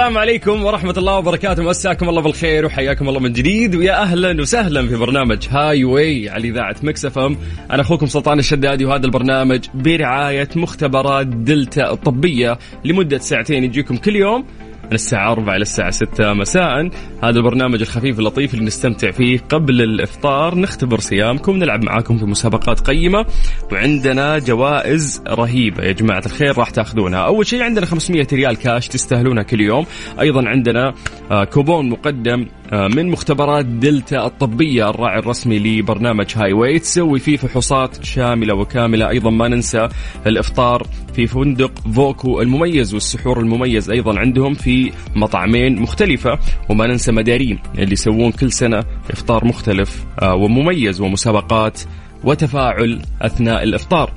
[0.05, 1.62] السلام عليكم ورحمة الله وبركاته.
[1.62, 3.74] مساكم الله بالخير وحياكم الله من جديد.
[3.74, 7.37] ويا أهلا وسهلا في برنامج Highway على إذاعة Mix FM.
[7.70, 14.44] أنا أخوكم سلطان الشدادي وهذا البرنامج برعاية مختبرات دلتا الطبية لمدة ساعتين يجيكم كل يوم.
[14.85, 16.91] من الساعة 4 إلى الساعة 6 مساء.
[17.23, 20.59] هذا البرنامج الخفيف اللطيف اللي نستمتع فيه قبل الإفطار.
[20.59, 23.27] نختبر صيامكم نلعب معاكم في مسابقات قيمة.
[23.73, 27.21] وعندنا جوائز رهيبة يا جماعة الخير راح تأخذونها.
[27.21, 29.87] أول شيء عندنا 500 ريال كاش تستاهلونها كل يوم.
[30.21, 30.95] أيضا عندنا
[31.31, 38.55] آه، كوبون مقدم من مختبرات دلتا الطبية الراعي الرسمي لبرنامج Highway تسوي فيه فحوصات شاملة
[38.55, 39.08] وكاملة.
[39.08, 39.89] أيضا ما ننسى
[40.27, 46.39] الإفطار في فندق voco المميز والسحور المميز أيضا عندهم في مطعمين مختلفة.
[46.70, 51.81] وما ننسى مداريم اللي يسوون كل سنة إفطار مختلف آه، ومميز ومسابقات
[52.25, 54.12] وتفاعل أثناء الإفطار.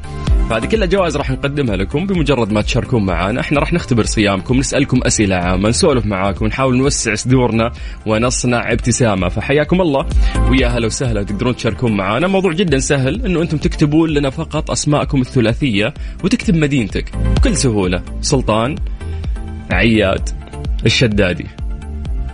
[0.50, 5.00] فهذه كلها جوائز راح نقدمها لكم بمجرد ما تشاركون معنا إحنا راح نختبر صيامكم نسألكم
[5.04, 7.72] أسئلة عامة نسولف معاكم نحاول نوسع صدورنا
[8.06, 9.30] ونصنع ابتسامة.
[9.30, 10.06] فحياكم الله.
[10.50, 15.22] ويا هلا وسهلا تقدرون تشاركون معنا موضوع جدا سهل إنه أنتم تكتبون لنا فقط أسماءكم
[15.22, 18.04] الثلاثية وتكتب مدينتك بكل سهولة.
[18.22, 18.76] سلطان
[19.72, 20.30] عياد
[20.86, 21.46] الشدادي.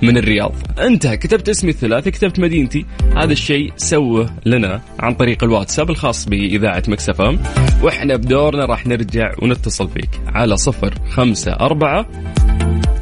[0.03, 0.53] من الرياض.
[0.80, 1.18] انتهى.
[1.18, 2.86] كتبت اسمي الثلاثي كتبت مدينتي.
[3.18, 7.38] هذا الشيء سوه لنا عن طريق الواتساب الخاص بإذاعة مكسفة
[7.84, 12.06] وإحنا بدورنا راح نرجع ونتصل فيك على صفر خمسة أربعة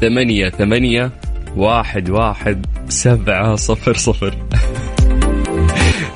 [0.00, 1.10] ثمانية ثمانية
[1.56, 4.34] واحد واحد سبعة صفر صفر.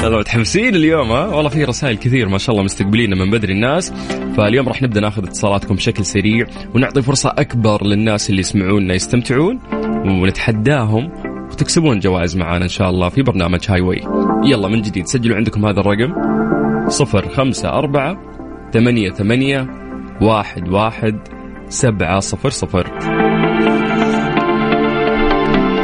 [0.03, 3.93] والله متحمسين اليوم ها؟ والله في رسائل كثير ما شاء الله مستقبلينا من بدري الناس.
[4.37, 9.61] فاليوم راح نبدأ ناخذ اتصالاتكم بشكل سريع ونعطي فرصة أكبر للناس اللي يسمعونا يستمتعون.
[10.09, 11.13] ونتحداهم
[11.51, 14.03] وتكسبون جوائز معانا إن شاء الله في برنامج هاي واي.
[14.45, 16.13] يلا من جديد سجلوا عندكم هذا الرقم.
[16.89, 18.17] صفر خمسة أربعة
[18.73, 19.67] ثمانية ثمانية
[20.21, 21.19] واحد واحد
[21.69, 22.87] سبعة صفر صفر.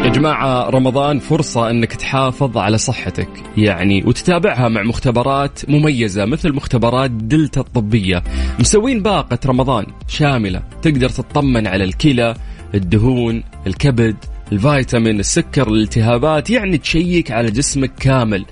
[0.05, 3.29] يا جماعة رمضان فرصة إنك تحافظ على صحتك.
[3.57, 8.23] يعني وتتابعها مع مختبرات مميزة مثل مختبرات دلتا الطبية.
[8.61, 12.35] مسوين باقة رمضان شاملة تقدر تطمن على الكلى
[12.75, 14.17] الدهون الكبد
[14.53, 18.45] الفيتامين السكر الالتهابات يعني تشيك على جسمك كامل.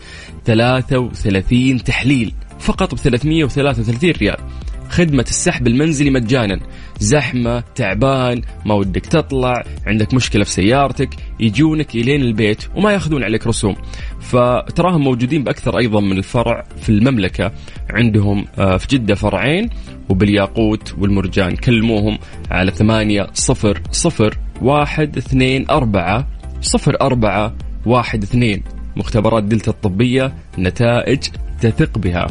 [0.44, 4.36] 33 تحليل فقط ب 333 ريال.
[4.90, 6.60] خدمة السحب المنزلي مجانا.
[6.98, 11.08] زحمة تعبان ما ودك تطلع عندك مشكلة في سيارتك
[11.40, 13.76] يجونك إلين البيت وما يأخذون عليك رسوم.
[14.20, 17.52] فتراهم موجودين بأكثر أيضا من الفرع في المملكة.
[17.90, 19.70] عندهم آه، في جدة فرعين
[20.08, 21.56] وبالياقوت والمرجان.
[21.56, 22.18] كلموهم
[22.50, 26.28] على ثمانية صفر صفر واحد اثنين أربعة
[26.60, 27.54] صفر أربعة
[27.86, 28.62] واحد اثنين.
[28.96, 31.20] مختبرات دلتا الطبية نتائج
[31.60, 32.26] تثق بها.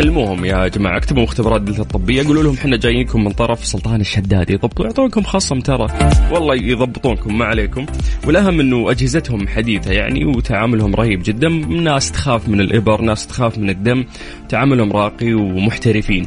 [0.00, 4.50] كلموهم يا جماعة اكتبوا مختبرات دلتا الطبية قولوا لهم إحنا جايينكم من طرف سلطان الشداد
[4.50, 5.88] يضبطوا يعطونكم خصم ترى
[6.32, 7.86] والله يضبطونكم ما عليكم.
[8.26, 13.70] والأهم إنه أجهزتهم حديثة يعني وتعاملهم رهيب جدا ناس تخاف من الإبر ناس تخاف من
[13.70, 14.04] الدم
[14.48, 16.26] تعاملهم راقي ومحترفين.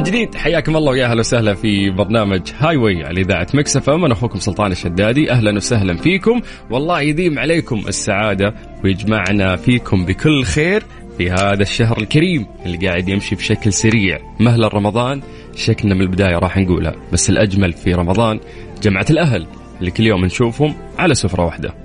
[0.00, 0.34] من جديد.
[0.34, 4.72] حياكم الله ويا أهلا وسهلا في برنامج Highway على إذاعة Mix FM أنا أخوكم سلطان
[4.72, 5.30] الشدادي.
[5.30, 6.40] أهلا وسهلا فيكم.
[6.70, 8.54] والله يديم عليكم السعادة
[8.84, 10.82] ويجمعنا فيكم بكل خير
[11.18, 14.18] في هذا الشهر الكريم اللي قاعد يمشي بشكل سريع.
[14.40, 15.22] مهلا رمضان
[15.56, 18.40] شكلنا من البداية راح نقولها بس الأجمل في رمضان
[18.82, 19.46] جمعة الأهل
[19.80, 21.79] اللي كل يوم نشوفهم على سفرة واحدة.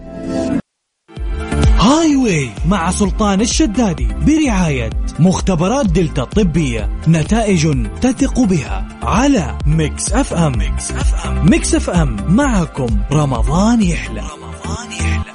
[1.85, 4.89] Highway مع سلطان الشدادي برعاية
[5.19, 10.57] مختبرات دلتا الطبية نتائج تثق بها على Mix FM.
[10.57, 12.17] Mix FM, Mix FM.
[12.29, 14.21] معكم رمضان يحلى.
[14.21, 15.34] رمضان يحلى.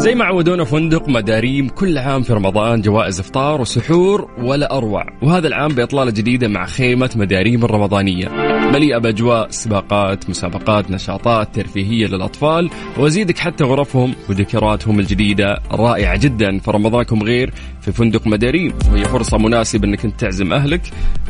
[0.00, 5.04] زي ما عودونا فندق مداريم كل عام في رمضان جوائز إفطار وسحور ولا أروع.
[5.22, 8.59] وهذا العام بإطلالة جديدة مع خيمة مداريم الرمضانية.
[8.72, 12.70] مليئة بأجواء سباقات مسابقات نشاطات ترفيهية للأطفال.
[12.98, 16.58] وأزيدك حتى غرفهم وديكوراتهم الجديدة رائعة جدا.
[16.58, 20.80] فرمضانكم غير في فندق مداريم وهي فرصة مناسبة إنك أنت تعزم أهلك.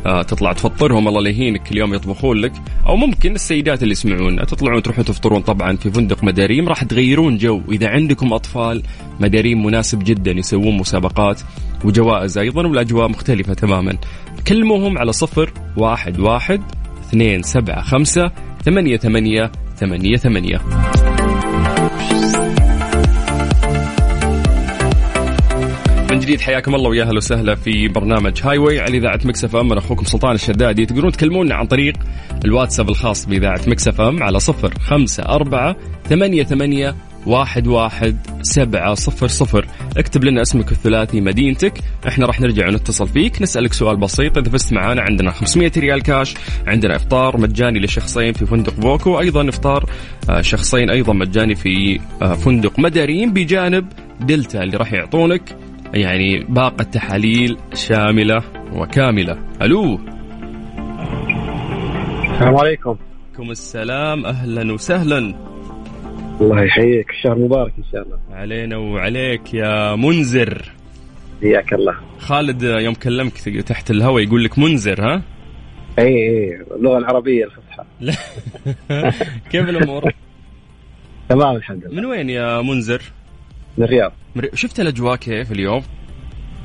[0.06, 1.08] آه تطلع تفطرهم.
[1.08, 2.52] الله يهينك كل يوم يطبخون لك.
[2.86, 4.46] أو ممكن السيدات اللي يسمعون.
[4.46, 7.60] تطلعون تروحون تفطرون طبعا في فندق مداريم راح تغيرون جو.
[7.72, 8.82] إذا عندكم أطفال
[9.20, 10.30] مداريم مناسب جدا.
[10.30, 11.40] يسوون مسابقات
[11.84, 12.66] وجوائز أيضا.
[12.66, 13.96] والأجواء مختلفة تماما.
[14.48, 16.60] كلموهم على صفر واحد واحد
[17.10, 18.30] اثنين سبعة خمسة
[18.64, 20.60] ثمانية ثمانية ثمانية ثمانية.
[26.10, 29.72] من جديد حياكم الله ويا أهلا وسهلا في برنامج Highway على إذاعة Mix FM.
[29.72, 30.86] أنا أخوكم سلطان الشدادي.
[30.86, 31.94] تقدرون تكلمونا عن طريق
[32.44, 35.76] الواتساب الخاص بإذاعة Mix FM على صفر خمسة أربعة
[36.08, 39.66] ثمانية ثمانية واحد واحد سبعة صفر صفر.
[39.96, 41.78] اكتب لنا اسمك الثلاثي مدينتك.
[42.08, 44.38] إحنا راح نرجع ونتصل فيك نسألك سؤال بسيط.
[44.38, 46.34] إذا فزت معانا عندنا 500 ريال كاش
[46.66, 49.90] عندنا إفطار مجاني لشخصين في فندق voco أيضا إفطار
[50.30, 53.86] آه، شخصين أيضا مجاني في آه، فندق مداريم بجانب
[54.20, 55.56] دلتا اللي راح يعطونك
[55.94, 58.42] يعني باقة تحاليل شاملة
[58.72, 59.38] وكاملة.
[59.62, 60.00] ألو.
[62.34, 62.96] السلام عليكم.
[63.40, 64.26] عليكم السلام.
[64.26, 65.49] أهلا وسهلا.
[66.40, 67.10] الله يحييك.
[67.10, 68.18] الشهر مبارك إن شاء الله.
[68.30, 70.72] علينا وعليك يا منذر.
[71.42, 71.96] حياك الله.
[72.18, 75.22] خالد يوم كلمك تحت الهواء يقول لك منذر ها؟
[75.98, 77.84] اي اي اللغة العربية الفصحى.
[79.52, 80.12] كيف الأمور؟
[81.28, 82.00] تمام الحمد لله.
[82.00, 83.02] من وين يا منذر؟
[83.78, 84.12] من الرياض.
[84.54, 85.82] شفت الأجواء كيف اليوم؟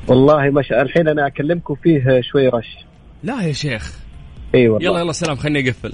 [0.08, 2.76] والله ما شاء الحين أنا أكلمكم فيه شوي رش.
[3.22, 4.05] لا يا شيخ.
[4.54, 4.88] إي والله.
[4.90, 5.92] يلا يلا سلام خليني أقفل.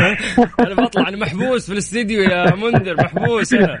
[0.60, 3.52] أنا بطلع أنا محبوس في الاستديو يا منذر محبوس.
[3.54, 3.80] أنا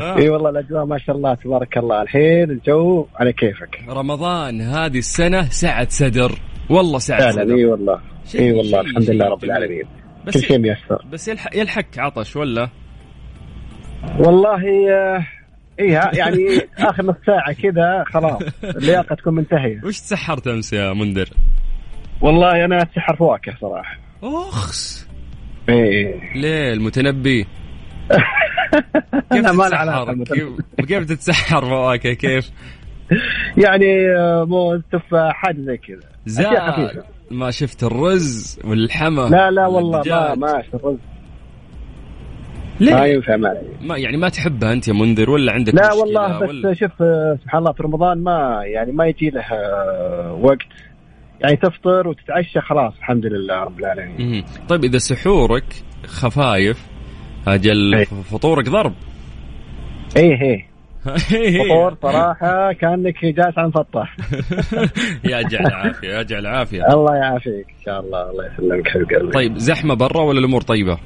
[0.00, 0.16] آه.
[0.16, 2.02] إي والله الأجواء ما شاء الله تبارك الله.
[2.02, 6.32] الحين الجو على كيفك؟ رمضان هذه السنة سعه صدر
[6.70, 8.00] والله سعه صدر إي والله
[8.34, 9.44] إي والله الحمد لله رب.
[9.44, 9.84] العالمين.
[10.26, 11.04] بس كل شيء ميسر.
[11.12, 12.68] بس يلحق يلحق عطش ولا؟
[14.18, 14.62] والله
[15.80, 16.46] اي ها- يعني
[16.78, 18.42] آخر نص ساعة كذا خلاص
[18.78, 19.80] اللياقة تكون منتهية.
[19.84, 21.28] وش تسحرت أمس يا منذر
[22.20, 23.98] والله أنا اتسحر فواكه صراحة.
[24.22, 25.08] أخس.
[25.68, 27.46] اي ليه المتنبي؟
[29.32, 30.24] كيف ما تتسحر؟
[30.88, 32.50] كيف, تتسحر فواكه كيف؟
[33.56, 36.72] يعني آه، موز تفاح حاجة زي كذا.
[36.72, 37.04] خفيفة.
[37.30, 40.34] ما شفت الرز والحمى لا لا والله ما.
[40.34, 40.96] ما اشرب رز
[42.80, 43.62] ليه؟ ما ينفع معي.
[43.82, 47.38] ما يعني ما تحبها أنت يا منذر ولا عندك لا والله ولا؟ بس شوف آه،
[47.42, 50.66] سبحان الله في رمضان ما يعني ما يجي له آه، وقت.
[51.40, 54.44] يعني تفطر وتتعشى خلاص الحمد لله رب العالمين.
[54.68, 55.64] طيب إذا سحورك
[56.06, 56.86] خفايف
[57.48, 58.04] أجل إيه.
[58.04, 58.94] فطورك ضرب.
[60.16, 60.66] إيه إيه.
[61.64, 64.16] فطور صراحة كأنك جالس عن فطاح
[65.30, 69.32] يا جعل عافيه يا جعل عافيه الله يعافيك إن شاء الله الله يسلمك حبيب قلبي
[69.32, 70.98] طيب زحمة برا ولا الأمور طيبة؟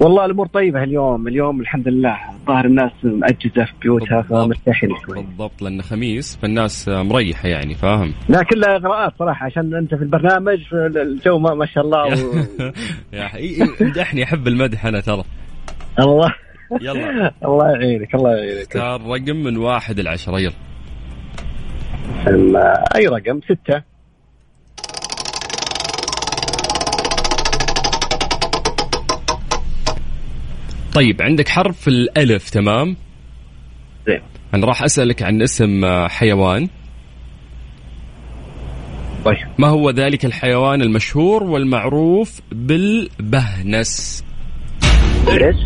[0.00, 1.28] والله الأمور طيبة اليوم.
[1.28, 4.22] اليوم الحمد لله ظاهر الناس مأجزة في بيوتها.
[4.22, 5.16] فمرتاحين شوي.
[5.22, 10.58] بالضبط لأنه خميس فالناس مريحة يعني فاهم؟ لا كلها إغراءات صراحة عشان أنت في البرنامج
[10.68, 12.32] في الجو ما, ما شاء الله و...
[13.18, 15.24] يا حقيقي مدحني أحب المدح أنا ترى.
[16.00, 16.34] الله.
[16.80, 17.32] يلا.
[17.46, 18.76] الله يعينك الله يعينك.
[18.76, 20.54] اختار رقم من واحد لعشرة يلا
[22.96, 23.82] أي رقم؟ ستة.
[30.94, 32.96] طيب عندك حرف الألف تمام؟
[34.06, 34.20] زين.
[34.54, 36.68] أنا راح أسألك عن اسم آه، حيوان.
[39.24, 39.36] طيب.
[39.58, 44.24] ما هو ذلك الحيوان المشهور والمعروف بالبهنس؟
[45.28, 45.56] إيش؟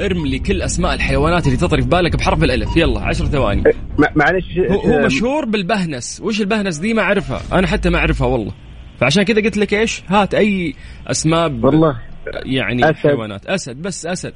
[0.00, 2.76] ارم لي كل أسماء الحيوانات اللي تطري في بالك بحرف الألف.
[2.76, 3.62] يلا عشر ثواني.
[3.98, 6.20] مع- معلش هو, هو مشهور بالبهنس.
[6.24, 7.40] وش البهنس دي؟ ما أعرفها.
[7.52, 8.52] أنا حتى ما أعرفها والله.
[9.00, 10.74] فعشان كذا قلت لك إيش؟ هات أي
[11.06, 11.98] أسماء ب- والله.
[12.44, 12.94] يعني أسد.
[12.94, 13.46] حيوانات.
[13.46, 14.32] أسد بس أسد.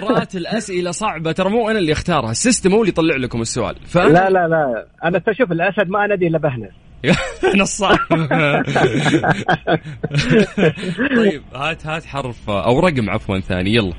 [0.00, 1.32] مرات الأسئلة صعبة.
[1.32, 3.76] ترى مو أنا اللي أختارها ال system هو اللي يطلع لكم السؤال.
[3.86, 4.86] فانا لا لا لا.
[5.04, 6.70] أنا تشوف الأسد ما انادي إلا بهنس
[7.56, 7.96] نصاب
[11.16, 13.74] طيب هات هات حرف أو رقم عفوا ثاني.
[13.74, 13.92] يلا.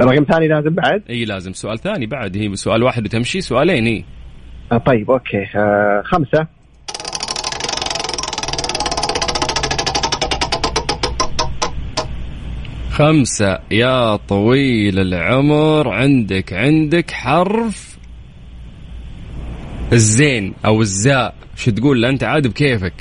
[0.00, 1.52] رقم ثاني لازم بعد؟ إي لازم.
[1.52, 2.36] سؤال ثاني بعد.
[2.36, 4.04] هي سؤال واحد وتمشي سؤالين إي.
[4.86, 5.46] طيب okay.
[5.56, 6.46] آه خمسة.
[12.92, 17.98] خمسة يا طويل العمر عندك عندك حرف
[19.92, 21.34] الزين أو الزاء.
[21.56, 22.92] شو تقول؟ أنت عاد بكيفك.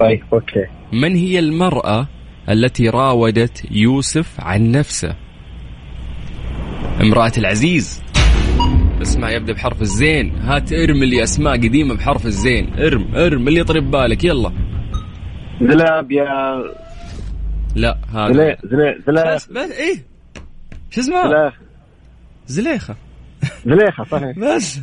[0.00, 0.66] طيب okay.
[0.92, 2.08] من هي المرأة
[2.48, 5.14] التي راودت يوسف عن نفسه؟
[7.00, 8.02] امرأة العزيز.
[9.02, 10.32] اسمع يبدأ بحرف الزين.
[10.38, 12.72] هات ارم لي أسماء قديمة بحرف الزين.
[12.78, 14.24] ارم ارم اللي يطري ببالك.
[14.24, 14.52] يلا.
[15.60, 16.26] زلاب يا
[17.76, 18.32] لا هذا.
[18.32, 19.96] زلي زلي زلي بس بس إيه.
[20.90, 21.52] شو اسمها زلي
[22.46, 22.96] زليخة.
[23.66, 24.38] زليخة صحيح.
[24.38, 24.80] بس.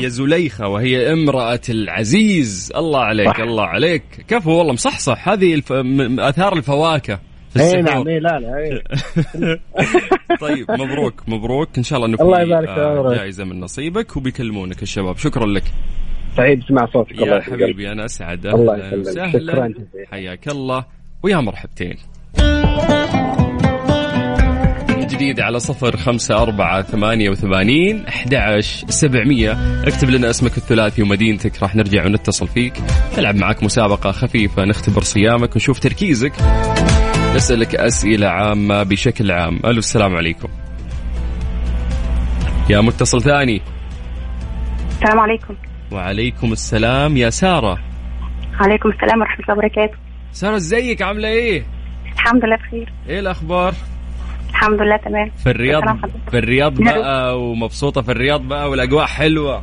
[0.00, 2.72] يا زليخة وهي امرأة العزيز.
[2.76, 3.38] الله عليك صح.
[3.38, 4.02] الله عليك.
[4.28, 5.28] كفو والله مصحصح.
[5.28, 5.72] هذه الف...
[5.72, 7.18] م- آثار الفواكه
[7.54, 8.82] في اي نعم إيه لا لا إيه.
[10.40, 11.68] طيب مبروك مبروك.
[11.78, 13.18] إن شاء الله انه في الله يبارك في آه، عمرك.
[13.18, 15.16] جائزة من نصيبك وبيكلمونك الشباب.
[15.16, 15.64] شكرا لك.
[16.36, 17.12] سعيد اسمع صوتك.
[17.12, 17.40] الله يا.
[17.40, 18.46] حبيبي أنا أسعد.
[18.46, 18.94] الله.
[18.94, 19.28] وسهلا.
[19.28, 20.06] شكراً جزيلاً.
[20.10, 20.84] حياك الله.
[21.22, 21.96] ويا مرحبتين.
[24.98, 29.52] جديد على صفر خمسة أربعة ثمانية وثمانين أحد سبعمية.
[29.86, 32.72] اكتب لنا اسمك الثلاثي ومدينتك راح نرجع ونتصل فيك.
[33.18, 36.32] نلعب معك مسابقة خفيفة نختبر صيامك ونشوف تركيزك.
[37.34, 39.60] نسألك أسئلة عامة بشكل عام.
[39.64, 40.48] ألو السلام عليكم.
[42.70, 43.60] يا متصل ثاني.
[44.90, 45.54] السلام عليكم.
[45.92, 47.78] وعليكم السلام يا سارة
[48.60, 49.94] عليكم السلام ورحمة الله وبركاته
[50.32, 51.64] سارة إزيك عاملة إيه؟
[52.14, 53.74] الحمد لله بخير إيه الأخبار؟
[54.50, 55.82] الحمد لله تمام في الرياض.
[56.30, 59.62] في الرياض بقى ومبسوطة في الرياض بقى والأجواء حلوة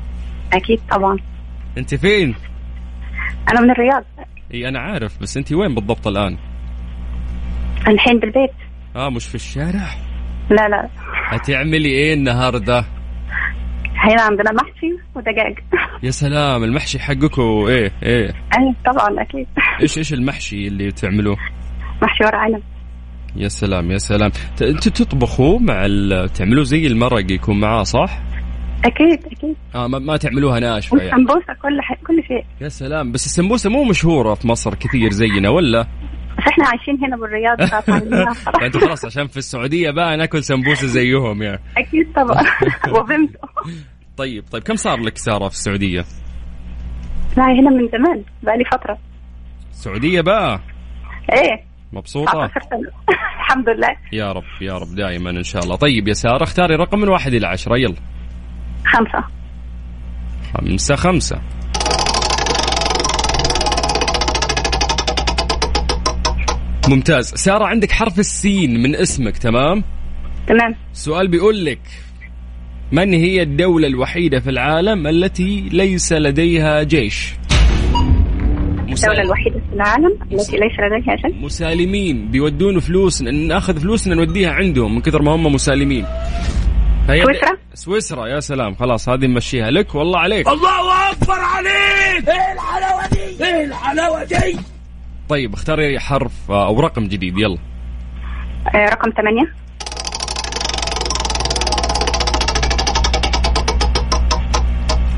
[0.53, 1.17] أكيد طبعا
[1.77, 2.35] أنت فين؟
[3.51, 4.03] أنا من الرياض
[4.53, 6.37] إي أنا عارف بس أنت وين بالضبط الآن؟
[7.87, 8.51] الحين بالبيت
[8.95, 9.87] آه مش في الشارع؟
[10.49, 10.89] لا لا
[11.27, 12.85] هتعملي إيه النهاردة؟
[14.03, 15.59] هنا عندنا محشي ودجاج.
[16.03, 18.27] يا سلام المحشي حقكم إيه إيه.
[18.57, 19.47] أي طبعا أكيد.
[19.81, 21.37] إيش إيش المحشي اللي تعملوه؟
[22.01, 22.63] محشي ورق عنب.
[23.35, 24.31] يا سلام يا سلام.
[24.61, 26.29] أنتوا تطبخوا مع ال...
[26.33, 28.19] تعملوه زي المرق يكون معاه صح؟
[28.85, 29.55] أكيد أكيد.
[29.75, 31.09] آه ما, ما تعملوها ناشفة يعني.
[31.09, 31.95] والسمبوسة كل حي...
[31.95, 32.45] كل شيء.
[32.61, 35.87] يا سلام بس السمبوسة مو مشهورة في مصر كثير زينا ولا؟
[36.37, 37.61] بس إحنا عايشين هنا بالرياض
[38.61, 41.59] فانتوا خلاص عشان في السعودية بقى ناكل سمبوسة زيهم يعني.
[41.77, 42.43] أكيد طبعا.
[42.99, 43.39] وبنته
[44.17, 46.05] طيب طيب كم صار لك سارة في السعودية؟
[47.37, 48.97] لا هنا من زمان بقالي فترة.
[49.71, 50.59] السعودية بقى
[51.33, 51.63] إيه.
[51.93, 52.91] مبسوطة؟ 19 سنة
[53.39, 53.95] الحمد لله.
[54.13, 55.75] يا رب يا رب دائما إن شاء الله.
[55.75, 57.95] طيب يا سارة اختاري رقم من واحد إلى عشرة يلا.
[58.85, 59.27] خمسة.
[60.53, 61.41] خمسة خمسة.
[66.89, 67.33] ممتاز.
[67.35, 69.83] سارة عندك حرف السين من اسمك تمام؟
[70.47, 70.75] تمام.
[70.91, 71.79] السؤال بيقول لك
[72.93, 77.33] من هي الدولة الوحيدة في العالم التي ليس لديها جيش؟
[78.89, 84.95] الدولة الوحيدة في العالم التي ليس لديها شيء مسالمين بيودون فلوس ناخذ فلوسنا نوديها عندهم
[84.95, 86.05] من كثر ما هم مسالمين.
[87.07, 88.75] سويسرا؟ سويسرا يا سلام.
[88.75, 89.71] خلاص هذه نمشيها.
[89.71, 90.47] لك والله عليك.
[95.29, 97.37] طيب اختاري حرف أو رقم جديد.
[97.37, 97.57] يلا.
[98.75, 99.62] آه، رقم ثمانية.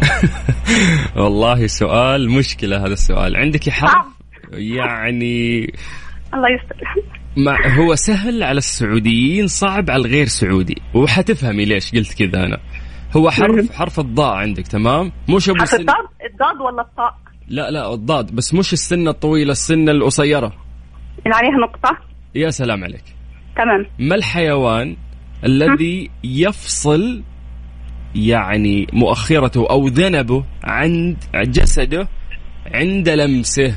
[1.16, 3.36] والله سؤال مشكلة هذا السؤال.
[3.36, 4.06] عندك حرف صعب.
[4.54, 5.74] يعني
[6.34, 6.76] الله يستر.
[7.38, 12.58] مع هو سهل على السعوديين صعب على الغير سعودي؟ وحتفهمي ليش قلت كذا أنا.
[13.18, 15.96] هو حرف حرف الضاء عندك تمام؟ مش أبو حرف سن الضاد؟
[16.32, 20.54] الضاد ولا الطاء؟ لا لا الضاد بس مش السنة الطويلة السنة القصيرة.
[21.26, 21.98] اللي عليها نقطة.
[22.36, 23.04] يا سلام عليك.
[23.56, 23.86] تمام.
[24.00, 24.98] ما الحيوان
[25.44, 27.24] الذي يفصل
[28.16, 32.08] يعني مؤخرته أو ذنبه عند جسده
[32.74, 33.76] عند لمسه.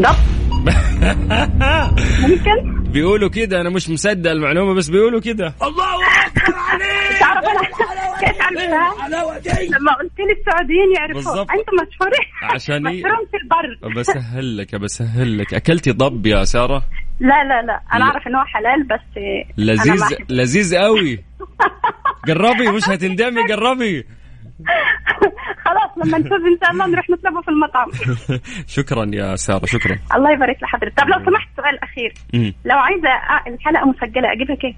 [0.00, 0.14] ضب
[2.28, 5.54] ممكن؟ بيقولوا كده أنا مش مصدق المعلومة بس بيقولوا كده.
[7.20, 7.60] تعرف أنا
[8.58, 9.10] عن
[9.80, 11.50] لما قلت لي السعوديين بالضبط.
[11.50, 12.26] أنتم مشهورين.
[12.54, 15.54] عشان مشهورين في البر بسهل لك بسهل لك.
[15.54, 16.82] أكلتي ضب يا سارة؟
[17.20, 17.80] لا لا لا.
[17.92, 19.22] أنا أعرف إنه حلال بس
[19.58, 20.02] لذيذ.
[20.28, 21.18] لذيذ قوي.
[22.28, 24.04] قربي مش هتندمي قربي
[25.64, 27.88] خلاص لما نفوز إن شاء الله نروح نطلبه في المطعم.
[28.66, 29.98] شكرا يا سارة شكرا.
[30.16, 30.96] الله يبارك لحضرتك.
[31.00, 32.12] طب لو سمحت سؤال أخير.
[32.64, 34.76] لو عايزة أ- الحلقة مسجلة أجيبها كيف؟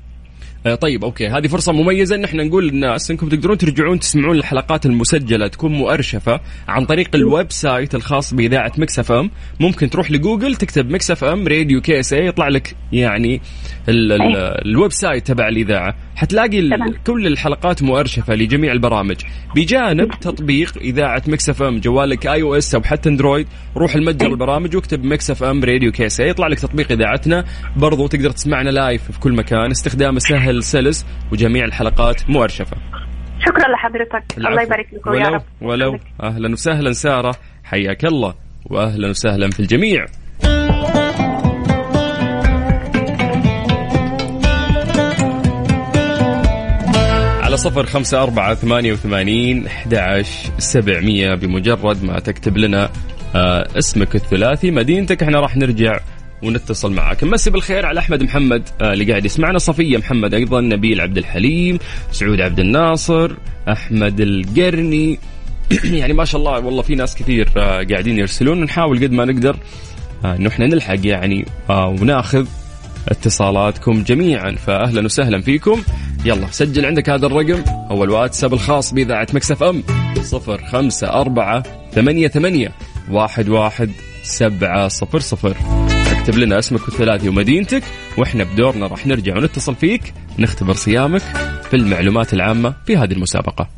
[0.66, 1.28] آه، طيب أوكي.
[1.28, 2.16] هذه فرصة مميزة.
[2.16, 7.52] ان إحنا نقول للناس انكم تقدرون ترجعون تسمعون الحلقات المسجلة تكون مؤرشفة عن طريق ال
[7.52, 9.30] website الخاص بإذاعة Mix FM.
[9.60, 13.40] ممكن تروح لجوجل تكتب Mix FM Radio KSA يطلع لك يعني
[13.88, 14.36] ال ال
[14.66, 15.94] الwebsite تبع الإذاعة.
[16.16, 17.02] حتلاقي ال-.
[17.06, 19.16] كل الحلقات مؤرشفة لجميع البرامج.
[19.56, 25.30] بجانب تطبيق إذاعة Mix FM جوالك iOS أو حتى Android روح المتجر البرامج واكتب Mix
[25.30, 27.44] FM Radio KSA يطلع لك تطبيق إذاعتنا.
[27.76, 29.70] برضو تقدر تسمعنا live في كل مكان.
[29.70, 32.76] استخدامه سهل سلس وجميع الحلقات مؤرشفة.
[33.40, 34.38] شكرا لحضرتك.
[34.38, 34.66] الله العفو.
[34.66, 35.42] يبارك لكم يا ولو رب.
[35.60, 37.34] ولو أهلا وسهلا سارة.
[37.64, 38.34] حياك الله.
[38.70, 40.06] واهلا وسهلا في الجميع.
[47.42, 50.24] على صفر خمسة أربعة ثمانية وثمانين أحد
[50.58, 52.90] سبعمية بمجرد ما تكتب لنا
[53.34, 55.22] آه اسمك الثلاثي مدينتك.
[55.22, 56.00] إحنا راح نرجع
[56.42, 57.24] ونتصل معك.
[57.24, 59.58] مسي بالخير على أحمد محمد آه اللي قاعد يسمعنا.
[59.58, 61.78] صفية محمد أيضا نبيل عبد الحليم
[62.12, 63.32] سعود عبد الناصر
[63.68, 65.18] أحمد القرني.
[66.00, 68.64] يعني ما شاء الله والله في ناس كثير آه قاعدين يرسلون.
[68.64, 69.56] نحاول قد ما نقدر
[70.24, 72.46] آه إنه إحنا نلحق يعني وناخذ
[73.08, 74.50] اتصالاتكم جميعا.
[74.50, 75.82] فاهلا وسهلا فيكم.
[76.24, 77.62] يلا سجل عندك هذا الرقم.
[77.90, 79.82] هو الواتساب الخاص بإذاعة مكسف أم.
[80.22, 82.72] صفر خمسة أربعة ثمانية ثمانية
[83.10, 83.90] واحد واحد
[84.22, 85.81] سبعة صفر صفر.
[86.22, 87.82] اكتب لنا اسمك الثلاثي ومدينتك
[88.18, 91.22] وإحنا بدورنا راح نرجع ونتصل فيك نختبر صيامك
[91.70, 93.68] في المعلومات العامة في هذه المسابقة.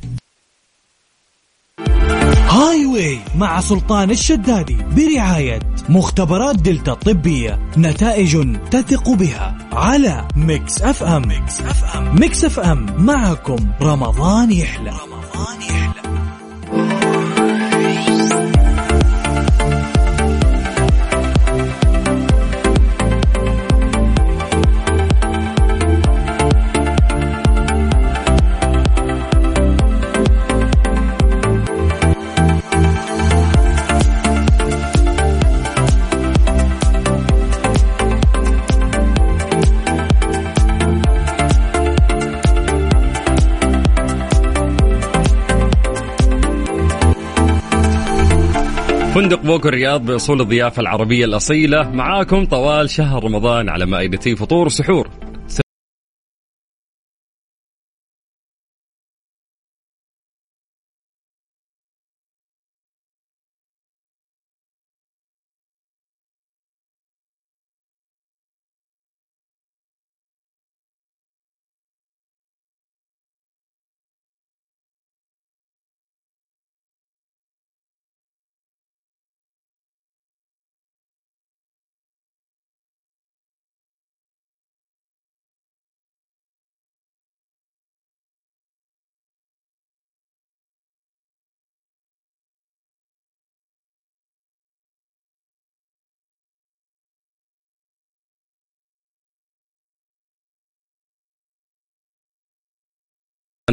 [2.48, 11.28] Highway مع سلطان الشدادي برعاية مختبرات دلتا الطبية نتائج تثق بها على Mix FM.
[11.28, 12.20] Mix FM.
[12.20, 13.04] Mix FM.
[13.04, 14.90] معكم رمضان يحلى.
[14.90, 16.23] رمضان يحلى.
[49.14, 51.90] فندق بوك الرياض بأصول الضيافة العربية الأصيلة.
[51.90, 55.08] معاكم طوال شهر رمضان على مائدتي فطور وسحور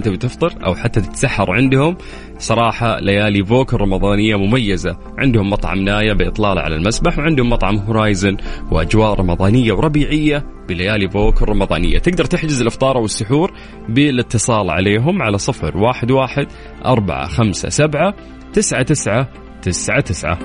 [0.02, 1.98] أنت بتفطر أو حتى تتسحر عندهم
[2.38, 4.98] صراحة ليالي فوك الرمضانية مميزة.
[5.18, 8.38] عندهم مطعم ناية بإطلالة على المسبح وعندهم مطعم هورايزن
[8.72, 12.00] وأجواء رمضانية وربيعية بليالي فوك الرمضانية.
[12.00, 13.52] تقدر تحجز الإفطار أو السحور
[13.90, 16.48] بالاتصال عليهم على صفر واحد واحد
[16.86, 18.14] أربعة خمسة سبعة
[18.54, 19.30] تسعة تسعة
[19.62, 20.40] تسعة تسعة.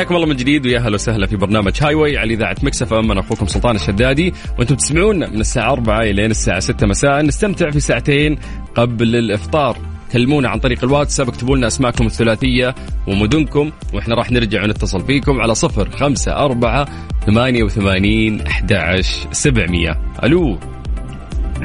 [0.00, 3.10] حياكم الله من جديد ويا أهلا وسهلا في برنامج Highway على إذاعة Mix FM.
[3.10, 7.22] أنا أخوكم سلطان الشدادي وأنتم تسمعونا من الساعة 4 إلى الساعة 6 مساء.
[7.22, 8.38] نستمتع في ساعتين
[8.74, 9.76] قبل الإفطار.
[10.12, 12.74] كلمونا عن طريق الواتساب اكتبوا لنا أسماءكم الثلاثية
[13.08, 16.88] ومدنكم وإحنا راح نرجع ونتصل فيكم على صفر خمسة أربعة
[17.26, 19.00] ثمانية وثمانين أحد
[19.32, 19.90] سبعمية.
[20.24, 20.58] ألو.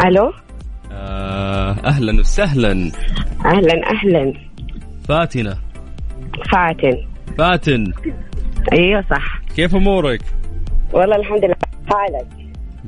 [0.06, 0.34] ألو.
[0.91, 2.91] آه أهلا وسهلا.
[3.45, 4.34] أهلا أهلا.
[5.08, 5.58] فاتنة.
[6.52, 7.15] فاتن.
[7.38, 7.93] فاتن.
[8.73, 9.39] إيوه صح.
[9.56, 10.21] كيف أمورك؟
[10.93, 11.56] والله الحمد لله.
[11.91, 12.28] حالك؟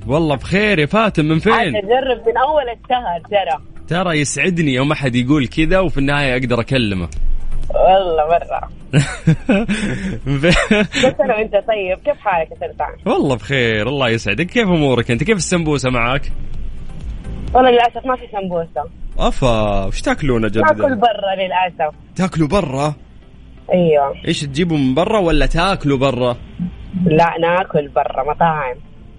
[0.07, 3.61] والله بخير يا فاتن من فين؟ أنا اجرب من أول الشهر ترى.
[3.87, 7.07] ترى يسعدني يوم أحد يقول كذا وفي النهاية أقدر أكلمه.
[7.69, 8.69] والله مرة.
[10.43, 11.97] بس أنا وأنت طيب.
[12.05, 14.45] كيف حالك يا سلطان؟ والله بخير الله يسعدك.
[14.45, 16.31] كيف أمورك أنت؟ كيف السمبوسة معك
[17.53, 18.89] والله للأسف ما في سمبوسة.
[19.19, 21.95] أفا وش تاكلون ناكل جد برا للأسف.
[22.15, 22.95] تاكلوا برا؟
[23.73, 24.13] أيوه.
[24.27, 26.37] إيش تجيبوا من برا ولا تاكلوا برا؟
[27.05, 28.75] لا ناكل برا مطاعم.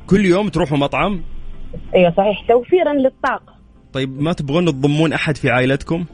[0.07, 1.23] كل يوم تروحوا مطعم؟
[1.95, 2.45] أيوه صحيح.
[2.49, 3.55] توفيرا للطاقة.
[3.93, 6.05] طيب ما تبغون تضمون أحد في عائلتكم؟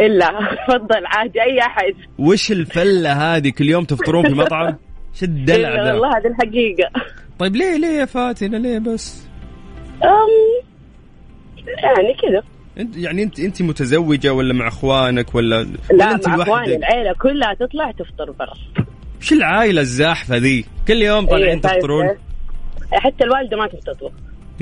[0.00, 0.26] إلا.
[0.68, 1.94] تفضل عادي أي أحد.
[2.18, 4.76] وش الفلة هذه كل يوم تفطرون في مطعم؟
[5.14, 5.92] شو الدلع إلا ذا.
[5.92, 6.90] والله هذه الحقيقة.
[7.38, 9.28] طيب ليه ليه يا فاتنة؟ ليه بس؟
[10.04, 10.62] أم
[11.66, 12.42] يعني كذا.
[12.78, 16.76] انت يعني انت أنت متزوجة ولا مع أخوانك ولا لا أنت مع أخواني.
[16.76, 18.86] العيلة كلها تطلع تفطر برا.
[19.20, 22.08] وش العائلة الزاحفة ذي؟ كل يوم طالعين شايف تفطرون؟
[22.92, 24.12] حتى الوالدة ما تبي تطبخ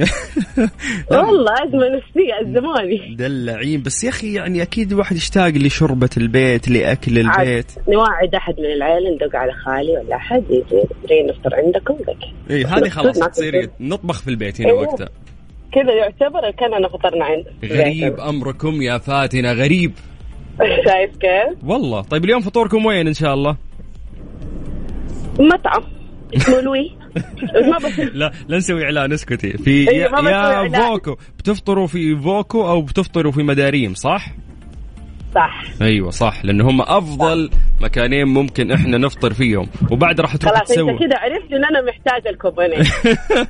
[1.10, 3.82] والله أزمة نفسية الزماني دلعين.
[3.82, 7.72] بس يا أخي يعني أكيد الواحد يشتاق لشربة البيت لأكل البيت.
[7.88, 12.16] نواعد أحد من العيلة ندق على خالي ولا أحد يجي نفطر عندكم ذاك
[12.50, 13.70] اي هذه خلاص تصير.
[13.80, 14.82] نطبخ في البيت هنا أيوة.
[14.82, 15.08] وقتها.
[15.72, 19.92] كذا يعتبر كاننا فطرنا عنده غريب أمركم يا فاتنة غريب.
[20.58, 22.00] شايف كيف؟ والله.
[22.02, 23.56] طيب اليوم فطوركم وين إن شاء الله؟
[25.40, 25.82] مطعم.
[26.36, 26.90] اسمه لوي.
[28.14, 29.50] لا لا نسوي إعلان اسكتي.
[29.52, 30.68] في أيوة، يا, يا.
[30.80, 31.16] voco.
[31.38, 34.26] بتفطروا في voco أو بتفطروا في مداريم صح؟
[35.34, 35.62] صح.
[35.82, 39.66] أيوه صح لأن هم أفضل مكانين ممكن إحنا نفطر فيهم.
[39.90, 40.90] وبعد راح تروح خلاص تسوي.
[40.90, 42.82] أنت كذا عرفت إن أنا محتاجة الكوبونين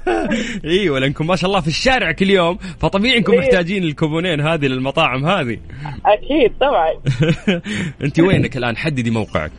[0.81, 3.39] أيوه لأنكم ما شاء الله في الشارع كل يوم فطبيعي انكم إيه.
[3.39, 5.59] محتاجين الكوبونين هذه للمطاعم هذه.
[6.07, 6.91] أكيد طبعا.
[8.05, 9.53] أنت وينك الآن؟ حددي موقعك.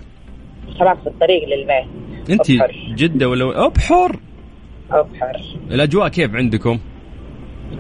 [0.79, 2.29] خلاص في الطريق للبيت.
[2.29, 2.71] أنت أبحر.
[2.95, 4.19] جدة ولا أبحر.
[4.91, 5.41] أبحر.
[5.71, 6.79] الأجواء كيف عندكم؟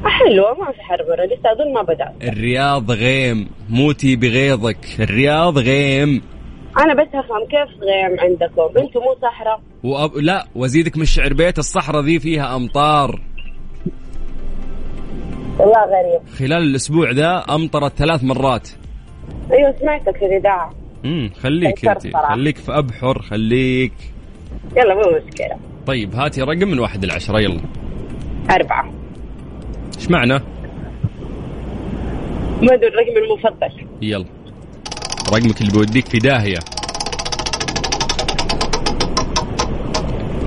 [0.05, 6.21] حلوة ما في حربره لسه أظن ما بدات الرياض غيم موتي بغيظك الرياض غيم.
[6.79, 10.15] أنا بس افهم كيف غيم عندكم؟ أنتم مو صحراء؟ وأب...
[10.15, 13.21] لا وأزيدك من الشعر بيت الصحراء ذي فيها أمطار.
[15.59, 16.21] والله غريب.
[16.37, 18.69] خلال الأسبوع ذا أمطرت ثلاث مرات.
[19.51, 20.73] أيوه سمعتك في الإذاعة.
[21.05, 22.17] امم خليك انت.
[22.17, 23.93] خليك في أبحر خليك.
[24.77, 25.57] يلا مو مشكلة.
[25.87, 27.61] طيب هاتي رقم من واحد لعشرة يلا.
[28.51, 29.00] أربعة.
[30.01, 30.33] إيش معنى؟
[32.61, 33.87] ما أدري الرقم المفضل.
[34.01, 34.25] يلا.
[35.27, 36.59] رقمك اللي بيوديك في داهية.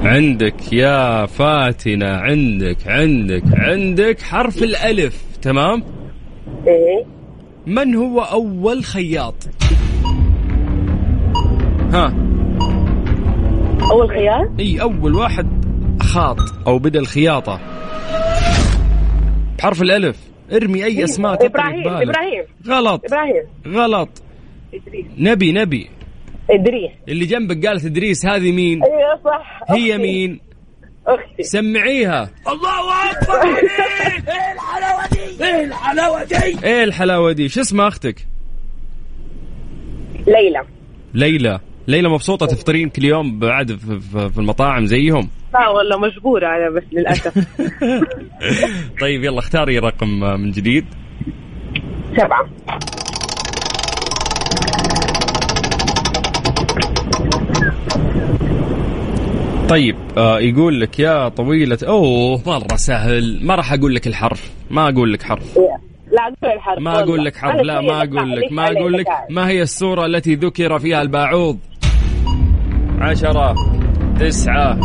[0.03, 5.23] عندك يا فاتنة عندك عندك عندك حرف الألف.
[5.43, 5.83] تمام؟
[6.67, 7.05] إيه.
[7.67, 9.35] من هو أول خياط؟
[11.93, 12.15] ها.
[13.91, 15.47] أول خيار إي أول واحد
[16.03, 17.74] خاط أو بدأ الخياطة
[19.65, 20.17] بحرف الألف.
[20.53, 22.09] ارمي أي أسماء تطري إبراهيم ببالك.
[22.09, 22.45] إبراهيم.
[22.67, 23.05] غلط.
[23.05, 23.45] إبراهيم.
[23.67, 24.23] غلط.
[24.75, 25.07] إدريس.
[25.19, 25.91] نبي نبي.
[26.51, 26.91] إدريس.
[27.09, 29.61] اللي جنبك قالت إدريس هذه مين؟ أيوه صح.
[29.69, 30.03] هي أختي.
[30.03, 30.41] مين؟
[31.07, 31.43] أختي.
[31.43, 32.31] سمعيها.
[36.65, 38.27] إيه الحلاوة دي؟ شو اسمها أختك؟
[40.27, 40.65] ليلى.
[41.15, 41.61] ليلى.
[41.89, 45.29] ليلى مبسوطة تفطرين كل يوم بعد في- المطاعم زيهم.
[45.55, 47.33] لا والله مجبورة أنا بس للأسف.
[49.01, 50.09] طيب يلا اختاري رقم
[50.41, 50.85] من جديد.
[52.17, 52.49] سبعة.
[59.69, 63.39] طيب آه يقول لك يا طويلة أوه مرة سهل.
[63.43, 64.51] ما راح أقول لك الحرف.
[64.71, 65.57] ما أقول لك حرف.
[66.13, 66.79] لا أقول الحرف.
[66.79, 67.01] ما.
[67.01, 67.61] أقول لك حرف.
[67.61, 71.59] لا ما أقول لك ما أقول لك؟ ما هي السورة التي ذكر فيها الباعوض.
[73.05, 73.55] عشرة
[74.21, 74.81] تسعة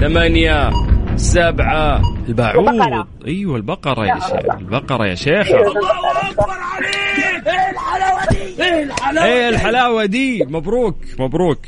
[0.00, 0.70] ثمانية
[1.16, 2.02] سبعة.
[2.28, 3.08] الباعوض البقرة.
[3.26, 4.32] أيوه البقرة يا يا شيخ.
[4.34, 4.58] الله.
[4.58, 5.56] البقرة يا شيخة
[9.24, 10.44] إيه الحلاوة دي.
[10.44, 11.58] مبروك مبروك.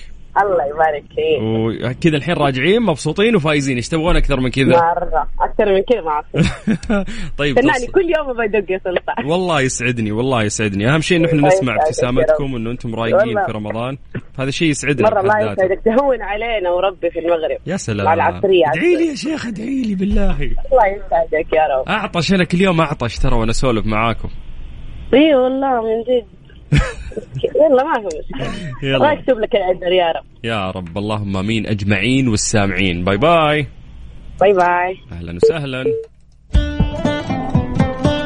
[0.42, 1.42] الله يبارك فيك.
[1.90, 3.76] وكذا الحين راجعين مبسوطين وفايزين.
[3.76, 5.28] إيش تبغون أكثر من كذا؟ مرة.
[5.40, 6.22] أكثر من كذا ما
[7.38, 9.26] طيب استناني كل يوم بدق يا سلطان.
[9.26, 10.94] والله يسعدني والله يسعدني.
[10.94, 12.54] أهم شيء إنه إحنا الله نسمع ابتسامتكم رب.
[12.54, 13.44] وإنه أنتم رايقين.
[13.46, 13.98] في رمضان.
[14.38, 15.52] هذا شيء يسعدنا مرة الله.
[15.52, 15.80] يسعدك.
[15.84, 17.58] تهون علينا وربي في المغرب.
[17.66, 18.06] يا سلام.
[18.06, 18.64] مع العصرية.
[18.74, 20.36] ادعي لي يا شيخ ادعي لي بالله.
[20.42, 21.88] الله يسعدك يا رب.
[21.88, 24.28] أعطش أنا كل يوم أعطش ترى وأنا أسولف معاكم.
[25.14, 26.26] إي والله من جد.
[27.54, 31.66] يلا ما في مشكلة الله يكتب لك العذر يا رب يا رب اللهم آمين.
[31.66, 33.04] أجمعين والسامعين.
[33.04, 33.66] bye bye.
[34.40, 34.98] bye bye.
[35.12, 35.84] أهلا وسهلا.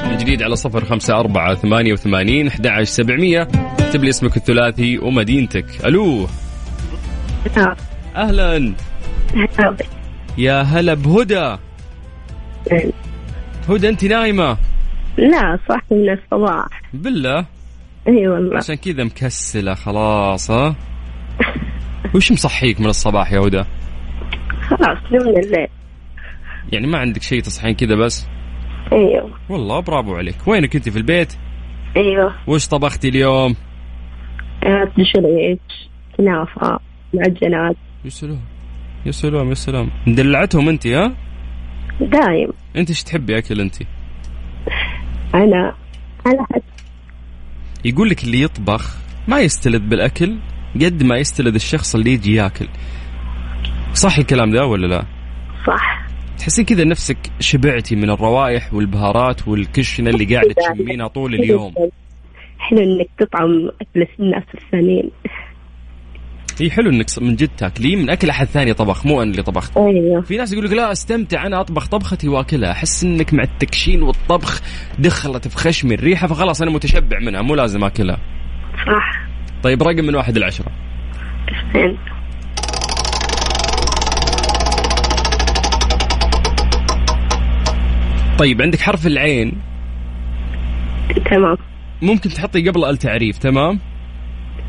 [0.09, 3.49] من جديد على صفر خمسة أربعة ثمانية وثمانين أحد عشر سبعمية.
[3.79, 5.87] اكتب لي اسمك الثلاثي ومدينتك.
[5.87, 6.27] ألو.
[8.17, 8.75] أهلا.
[10.39, 11.57] يا هلا بهدى.
[13.69, 14.57] هدى أنت نايمة؟
[15.19, 16.83] لا صح من الصباح.
[16.95, 17.58] بالله.
[18.09, 18.57] إي والله.
[18.57, 20.77] عشان كذا مكسلة خلاص ها؟
[22.15, 23.65] وش مصحيك من الصباح يا هدى؟
[24.69, 25.69] خلاص من الليل.
[26.73, 28.27] يعني ما عندك شيء تصحين كذا بس؟
[28.93, 29.31] إيوه.
[29.49, 30.37] والله برافو عليك.
[30.47, 31.33] وينك أنت في البيت؟
[31.97, 32.35] إيوه.
[32.47, 33.57] وش طبختي اليوم؟
[35.15, 35.61] شريك
[36.17, 36.79] كنافة
[37.15, 38.41] معجنات يا سلام.
[39.07, 39.91] يا سلام يا سلام.
[40.07, 41.15] مدلعتهم أنت ها؟
[42.01, 42.51] دايم.
[42.77, 43.75] أنت إيش تحبي أكل أنت؟
[45.35, 45.75] أنا
[46.27, 46.63] على حد
[47.85, 48.97] يقول لك اللي يطبخ
[49.29, 50.39] ما يستلذ بالأكل
[50.75, 52.69] قد ما يستلذ الشخص اللي يجي ياكل.
[53.95, 55.05] صح الكلام ده ولا لا؟
[55.67, 56.09] صح.
[56.39, 61.75] تحسين كذا نفسك شبعتي من الروائح والبهارات والكشنة اللي قاعدة تشمينها طول اليوم.
[62.59, 65.11] حلو انك تطعم أكل الناس الثانيين.
[66.61, 67.97] هي حلو إنك من جد تاكليه.
[67.97, 69.77] من أكل أحد ثاني طبخ مو أنا اللي طبخت.
[69.77, 70.21] أيوه.
[70.21, 72.71] في ناس يقول لك لا أستمتع أنا أطبخ طبختي وأكلها.
[72.73, 74.63] أحس إنك مع التكشين والطبخ
[74.99, 78.19] دخلت في خشمي الريحة فخلاص أنا متشبع منها مو لازم أكلها.
[78.87, 79.29] صح.
[79.63, 80.67] طيب رقم من واحد لعشرة
[81.71, 81.99] اثنين.
[88.39, 89.53] طيب عندك حرف العين؟
[91.31, 91.57] تمام.
[92.03, 93.81] ممكن تحطي قبل التعريف تمام؟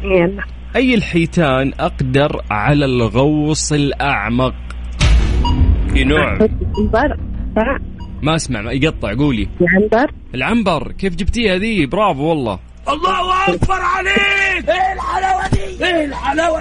[0.03, 0.58] يلا.
[0.75, 4.53] أي الحيتان أقدر على الغوص الأعمق؟
[5.93, 6.37] في نوع
[8.23, 9.47] ما أسمع ما يقطع قولي.
[9.61, 12.59] عنبر العنبر كيف جبتيها ذي برافو والله.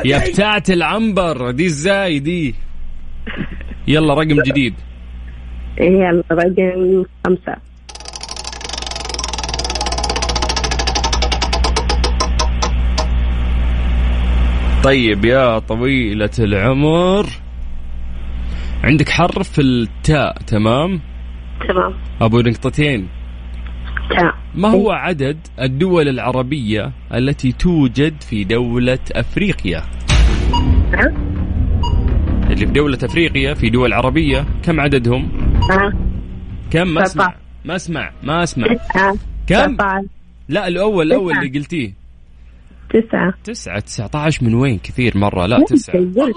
[0.05, 2.55] يا بتاعة العنبر دي إزاي دي؟
[3.89, 4.75] يلا رقم جديد.
[5.81, 7.68] يلا رقم خمسة.
[14.85, 17.27] طيب يا طويلة العمر.
[18.85, 21.01] عندك حرف التاء تمام؟
[21.69, 21.95] تمام.
[22.21, 23.09] أبو نقطتين.
[24.11, 29.83] تمام ما هو عدد الدول العربية التي توجد في دولة أفريقيا؟
[30.93, 31.15] ها؟
[32.51, 35.29] اللي في دولة أفريقيا في دول عربية كم عددهم؟
[35.71, 35.93] ها؟
[36.71, 37.25] كم؟ ما أسمع.
[37.25, 37.37] سبعة.
[37.65, 38.11] ما أسمع.
[38.23, 38.67] ما أسمع.
[38.75, 39.77] تسعة كم؟
[40.49, 41.31] لا الأول تسعة.
[41.31, 41.98] اللي قلتيه.
[42.91, 43.35] تسعة.
[43.45, 45.47] تسعة 19 من وين؟ كثير مرة.
[45.47, 45.95] لا تسعة.
[45.97, 46.33] الله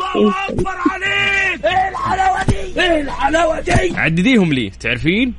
[3.95, 4.69] عدديهم لي.
[4.69, 5.33] تعرفين؟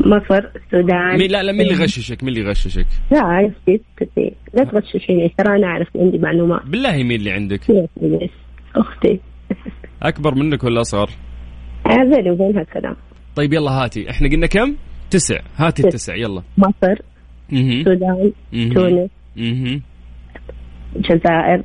[0.00, 1.18] مصر السودان.
[1.18, 5.56] مين لا لا مين اللي غششك؟ مين اللي غششك؟ لا عرفتي كثير لا تغششيني ترى
[5.56, 6.66] أنا أعرف عندي معلومات.
[6.66, 7.60] بالله مين اللي عندك؟
[7.96, 8.30] بس
[8.76, 9.20] أختي.
[10.02, 11.10] أكبر منك ولا أصغر؟
[11.86, 12.96] آه، بيني وبينها كلام
[13.36, 14.10] طيب يلا هاتي.
[14.10, 14.76] إحنا قلنا كم؟
[15.10, 15.88] تسع هاتي تسع.
[15.88, 16.42] التسع يلا.
[16.58, 17.02] مصر.
[17.52, 18.32] السودان.
[18.52, 19.10] تونس.
[20.96, 21.62] الجزائر.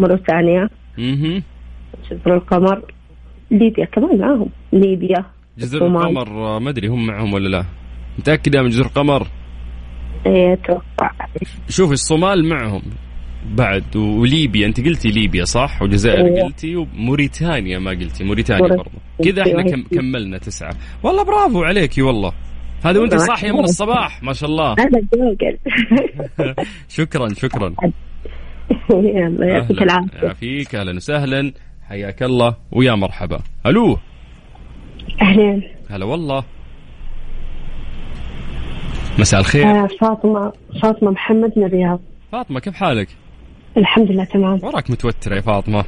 [0.00, 0.68] موريتانيا.
[0.98, 2.82] جزر القمر.
[3.50, 4.48] ليبيا كمان معاهم.
[4.72, 5.24] ليبيا.
[5.58, 5.86] جزر.
[5.86, 7.64] القمر ما أدري هم معهم ولا لا.
[8.18, 9.26] متاكده من جزر القمر؟
[10.26, 11.10] إيه أتوقع.
[11.68, 12.82] شوفي الصومال معهم.
[13.54, 14.66] بعد وليبيا.
[14.66, 16.42] أنت قلتي ليبيا صح؟ والجزائر أيوة.
[16.42, 18.24] قلتي وموريتانيا ما قلتي.
[18.24, 18.98] موريتانيا موريت- برضو.
[19.24, 20.02] كذا إحنا كم أيوة.
[20.02, 20.74] كملنا تسعة.
[21.02, 22.32] والله برافو عليكي والله.
[22.84, 23.14] هذا وأنت.
[23.14, 24.72] صاحية من الصباح ما شاء الله.
[24.72, 25.58] أنا جوجل
[26.88, 27.74] شكرا شكرا.
[28.90, 30.18] يلا يعطيك العافية.
[30.22, 30.74] يعافيك.
[30.74, 31.52] أهلا وسهلا.
[31.88, 32.56] حياك الله.
[32.72, 33.38] ويا مرحبا.
[33.66, 33.98] ألو.
[35.22, 36.44] اهلين هلا والله.
[39.18, 39.64] مساء الخير.
[39.66, 42.00] آه فاطمة فاطمة محمد من الرياض.
[42.32, 43.08] فاطمة كيف حالك؟
[43.76, 44.58] الحمد لله تمام.
[44.62, 45.84] وراك متوتره يا فاطمة.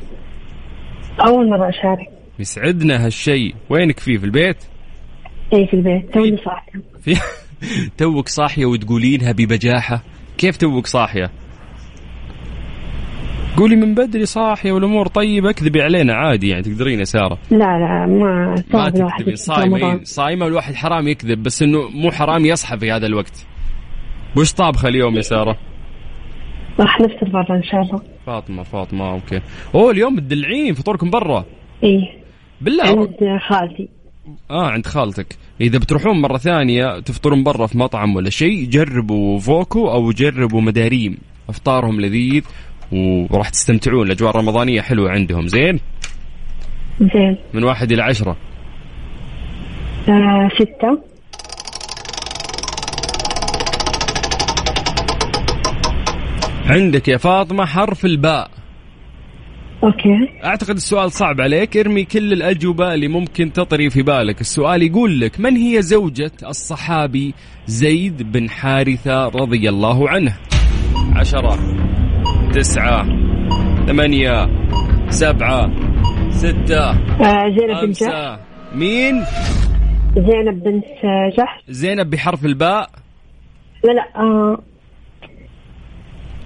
[1.27, 2.09] أول مرة أشارك.
[2.39, 3.55] يسعدنا هالشيء.
[3.71, 4.57] وينك فيه في البيت؟
[5.53, 6.15] اي في البيت.
[6.15, 6.83] توني صاحية.
[7.01, 7.17] في
[7.99, 10.03] توك صاحية وتقولينها ببجاحة.
[10.39, 11.31] كيف توك صاحية؟
[13.57, 17.39] قولي من بدري صاحية والأمور طيبة اكذبي علينا عادي يعني تقدرين يا سارة.
[17.51, 22.79] لا لا ما ما تكذبي صايمه صايمة الواحد حرام يكذب بس إنه مو حرام يصحى
[22.79, 23.47] في هذا الوقت.
[24.37, 25.59] وش طابخه اليوم يا سارة؟
[26.81, 28.03] راح نفطر برا إن شاء الله.
[28.27, 29.41] فاطمة فاطمة okay.
[29.75, 31.45] أوه اليوم مدلعين فطوركم برا.
[31.85, 32.13] اي
[32.61, 32.85] بالله.
[32.85, 33.89] عند خالتي.
[34.51, 35.37] آه عند خالتك.
[35.61, 41.19] إذا بتروحون مرة ثانية تفطرون برا في مطعم ولا شيء جربوا voco أو جربوا مداريم.
[41.49, 42.43] أفطارهم لذيذ
[42.93, 44.07] وراح تستمتعون.
[44.07, 45.49] الأجواء الرمضانية حلوة عندهم.
[45.49, 45.81] زين؟
[47.01, 47.37] زين.
[47.55, 48.37] من واحد إلى عشرة.
[50.09, 50.99] آه ستة.
[56.67, 58.51] عندك يا فاطمة حرف الباء.
[59.87, 60.29] أوكي.
[60.45, 61.77] أعتقد السؤال صعب عليك.
[61.77, 64.41] ارمي كل الأجوبة اللي ممكن تطري في بالك.
[64.41, 67.35] السؤال يقول لك من هي زوجة الصحابي
[67.67, 70.37] زيد بن حارثة رضي الله عنه؟
[71.17, 71.59] عشرة
[72.53, 73.07] تسعة
[73.87, 74.47] ثمانية
[75.09, 75.71] سبعة
[76.31, 78.03] ستة آه زينب بن جحش.
[78.03, 78.39] خمسة
[78.75, 79.25] مين؟
[80.17, 80.85] زينب بنت
[81.39, 81.63] جحش.
[81.69, 82.91] زينب بحرف الباء؟
[83.85, 84.59] لا لا آه.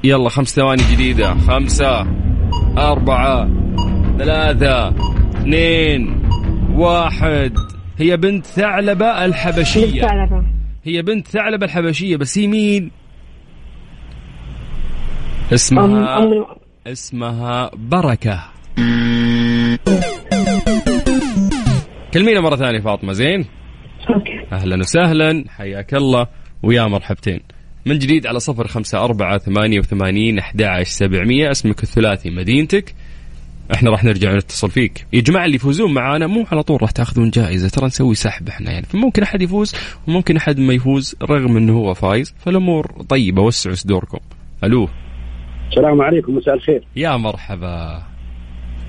[0.05, 1.35] يلا خمس ثواني جديدة.
[1.35, 2.07] خمسة
[2.79, 3.49] أربعة
[4.19, 6.23] ثلاثة اثنين
[6.75, 7.53] واحد.
[7.99, 10.01] هي بنت ثعلبة الحبشية.
[10.01, 10.45] ثعلبة.
[10.85, 12.91] هي بنت ثعلبة الحبشية بس هي مين؟ أم
[15.55, 16.45] اسمها أم
[16.87, 18.41] اسمها بركة.
[22.15, 23.45] كلمينا مرة ثانية فاطمة زين؟
[24.15, 24.47] okay.
[24.53, 25.45] أهلا وسهلا.
[25.49, 26.27] حياك الله.
[26.63, 27.41] ويا مرحبتين.
[27.87, 31.51] من جديد على صفر خمسة أربعة ثمانية وثمانين أحد سبعمية.
[31.51, 32.95] اسمك الثلاثي مدينتك.
[33.75, 35.07] إحنا راح نرجع نتصل فيك.
[35.13, 37.69] يا جماعة اللي يفوزون معانا مو على طول راح تاخذون جائزة.
[37.69, 38.87] ترى نسوي سحب إحنا يعني.
[38.87, 39.75] فممكن أحد يفوز
[40.09, 42.35] وممكن أحد ما يفوز رغم أنه هو فايز.
[42.39, 44.19] فالأمور طيبة وسعوا صدوركم.
[44.65, 44.89] ألو.
[45.71, 46.85] السلام عليكم مساء الخير.
[46.97, 48.03] يا مرحبا.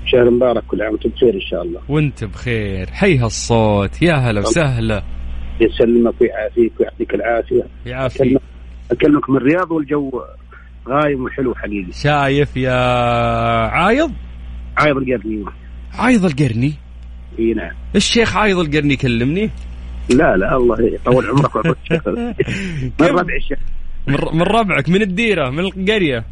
[0.06, 1.80] شهر مبارك كل عام وأنتم بخير إن شاء الله.
[1.88, 2.86] وانت بخير.
[2.90, 5.02] حي هالصوت يا هلا وسهلا.
[5.60, 7.66] يسلمك ويعافيك ويعطيك العافية.
[7.86, 8.40] يعافيك.
[8.92, 10.22] أكلمك من الرياض والجو
[10.88, 12.72] غايم وحلو حقيقي شايف يا
[13.66, 14.12] عايض؟
[14.76, 15.44] عايض القرني.
[15.98, 16.72] عايض القرني؟
[17.38, 17.72] إي نعم.
[17.96, 19.50] الشيخ عايض القرني كلمني
[20.10, 22.08] لا لا الله يطول عمرك ويعطيك
[23.00, 23.58] من ربع الشيخ
[24.06, 26.24] من من ربعك من الديرة من القرية.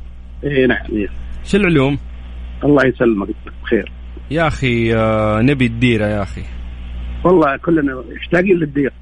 [0.45, 1.09] إي نعم إيه.
[1.45, 1.99] شو العلوم؟
[2.65, 3.29] الله يسلمك
[3.63, 3.93] بخير.
[4.31, 6.43] يا أخي آه، نبي الديرة يا أخي.
[7.25, 8.93] والله كلنا مشتاقين للدير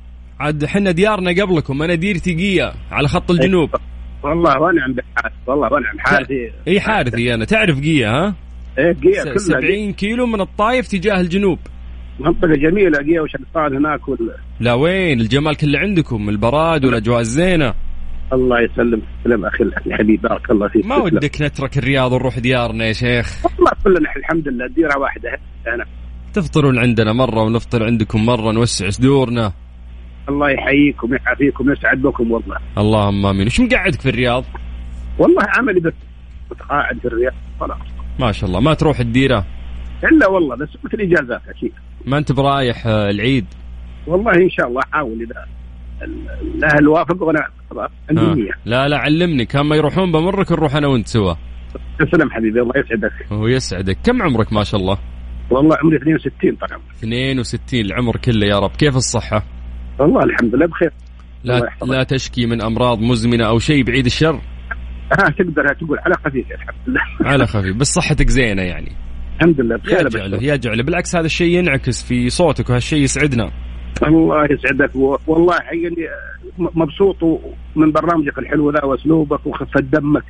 [0.40, 3.70] عاد حنا ديارنا قبلكم أنا ديرتي قية على خط الجنوب.
[4.22, 8.34] والله ونعم بحالك والله ونعم حالتي اي حارثي أنا تعرف قية ها؟
[8.78, 11.58] إيه قيا س- كلها 70 كيلو من الطايف تجاه الجنوب.
[12.20, 14.18] منطقة جميلة قيا وشقطان هناك وال...
[14.60, 17.74] لا وين؟ الجمال كله عندكم البراد والأجواء الزينة.
[18.32, 20.86] الله يسلمك سلام أخي الحبيب بارك الله فيك.
[20.86, 20.96] ما.
[20.96, 25.28] ودك نترك الرياض ونروح ديارنا يا شيخ؟ والله كلنا الحمد لله ديرة واحدة.
[25.74, 25.84] أنا
[26.34, 29.52] تفطرون عندنا مرة ونفطر عندكم مرة نوسع صدورنا.
[30.28, 32.56] الله يحييكم ويعافيكم نسعد بكم والله.
[32.78, 33.46] اللهم آمين.
[33.46, 34.44] وش مقعدك في الرياض؟
[35.18, 35.92] والله عملي بس
[36.50, 37.78] متقاعد في الرياض خلاص.
[38.20, 38.60] ما شاء الله.
[38.60, 39.44] ما تروح الديرة؟
[40.04, 41.72] إلا والله بس مثل إجازات أكيد.
[42.06, 43.46] ما أنت برايح آه، العيد؟
[44.06, 45.44] والله إن شاء الله أحاول إذا
[46.02, 48.54] ال- الأهل وافقوا أنا خلاص عندي آه.
[48.64, 49.44] لا لا علمني.
[49.44, 51.34] كان ما يروحون بمرك نروح أنا وأنت سوا.
[51.98, 53.12] تسلم حبيبي الله يسعدك.
[53.32, 53.98] وهو يسعدك.
[54.04, 54.98] كم عمرك ما شاء الله؟
[55.50, 58.70] والله عمري 62 طبعا 62 العمر كله يا رب.
[58.70, 59.42] كيف الصحة؟
[59.98, 60.92] والله الحمد لله بخير.
[61.44, 61.70] لا.
[61.86, 64.34] لا تشكي من أمراض مزمنة أو شيء بعيد الشر؟
[65.18, 67.00] ها تقدر تقول على خفيف الحمد لله.
[67.32, 68.92] على خفيف بس صحتك زينة يعني.
[69.36, 70.42] الحمد لله بخير يجعله بس.
[70.42, 73.50] يجعله بالعكس هذا الشيء ينعكس في صوتك وهالشيء يسعدنا.
[74.06, 74.96] الله يسعدك.
[75.26, 76.08] والله حقيقي
[76.58, 77.16] مبسوط
[77.76, 80.24] من برنامجك الحلو ذا وأسلوبك وخفة دمك.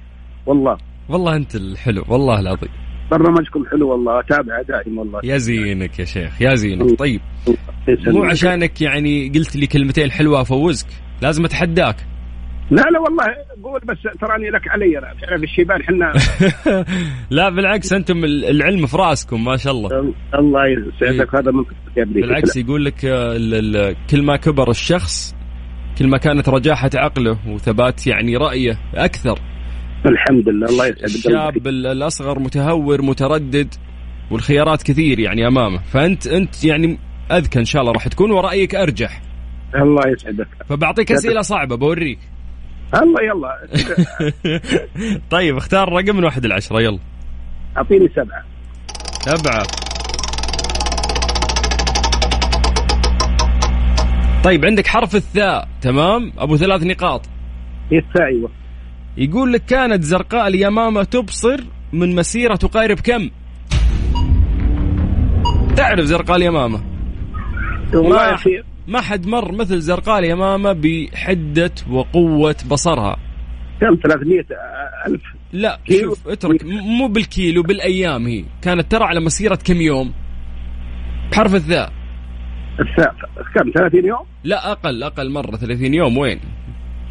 [0.47, 0.77] والله.
[1.09, 2.71] والله أنت الحلو والله العظيم.
[3.11, 5.21] برنامجكم حلو والله اتابعه دائما والله.
[5.25, 6.99] يا زينك يا شيخ يا زينك.
[6.99, 7.21] طيب.
[8.07, 10.87] مو عشانك يعني قلت لي كلمتين حلوة أفوزك
[11.23, 11.97] لازم أتحداك.
[12.71, 13.25] لا لا والله
[13.63, 16.13] قول بس تراني لك علي أنا تعرف الشيبان حنا.
[17.37, 20.15] لا بالعكس أنتم العلم في رأسكم ما شاء الله.
[20.35, 21.65] الله يسعدك هذا من
[21.97, 25.35] بالعكس يقول لك آه، كل ما كبر الشخص
[25.99, 29.39] كل ما كانت رجاحة عقله وثبات يعني رأيه أكثر.
[30.07, 33.75] الحمد لله الله يسعدك الشاب ال- الأصغر متهور متردد
[34.31, 35.79] والخيارات كثير يعني أمامه.
[35.79, 36.99] فأنت أنت يعني
[37.33, 39.23] أذكى إن شاء الله راح تكون ورأيك أرجح.
[39.75, 40.49] الله يسعدك.
[40.69, 42.19] فبعطيك أسئلة صعبة بوريك.
[42.95, 43.69] الله يلا.
[45.31, 46.99] طيب اختار رقم من واحد العشرة يلا.
[47.77, 48.45] أعطيني سبعة.
[49.37, 49.63] سبعة.
[54.45, 57.27] طيب عندك حرف الثاء تمام؟ أبو ثلاث نقاط.
[57.93, 58.51] الساعة أيوه.
[59.19, 61.61] يقول لك كانت زرقاء اليمامة تبصر
[61.93, 63.31] من مسيرة تقارب كم؟
[65.77, 66.81] تعرف زرقاء اليمامة؟
[67.95, 68.39] والله ما,
[68.89, 73.17] ما حد مر مثل زرقاء اليمامة بحدة وقوة بصرها.
[73.81, 74.45] كم؟ 300
[75.07, 75.23] ألف.
[75.53, 76.15] لا كيلو.
[76.15, 78.45] شوف اترك مو بالكيلو بالأيام هي.
[78.63, 80.13] كانت ترى على مسيرة كم يوم؟
[81.33, 81.93] بحرف الثاء.
[82.81, 83.17] الساعة
[83.55, 86.19] كم؟ 30 يوم؟ لا أقل أقل مرة 30 يوم.
[86.19, 86.41] وين؟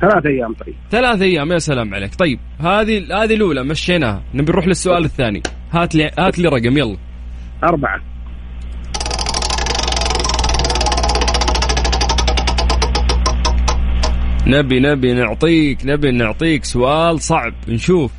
[0.02, 2.16] ثلاث أيام طيب ثلاث أيام يا سلام عليك.
[2.16, 4.24] طيب هذه هذه الأولى مشيناها.
[4.34, 5.44] نبي نروح للسؤال الثاني.
[5.72, 6.98] هات لي هات لي رقم يلا.
[7.64, 8.02] أربعة.
[14.48, 17.54] نبي نبي نعطيك نبي نعطيك سؤال صعب.
[17.68, 18.14] نشوف.